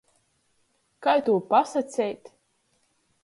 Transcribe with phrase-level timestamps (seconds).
[1.07, 2.35] Kai tū pasaceit?